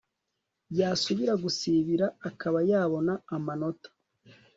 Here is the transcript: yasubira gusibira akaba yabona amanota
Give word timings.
yasubira 0.79 1.33
gusibira 1.43 2.05
akaba 2.29 2.59
yabona 2.71 3.13
amanota 3.35 3.89